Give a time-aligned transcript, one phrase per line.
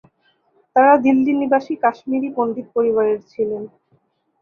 [0.75, 3.63] তারা দিল্লি নিবাসী কাশ্মীরি পণ্ডিত পরিবারের ছিলেন।